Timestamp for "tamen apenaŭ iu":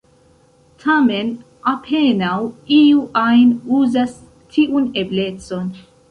0.83-3.03